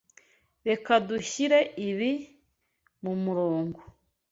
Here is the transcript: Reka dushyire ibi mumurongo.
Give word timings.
Reka 0.67 0.93
dushyire 1.09 1.59
ibi 1.89 2.11
mumurongo. 3.03 3.79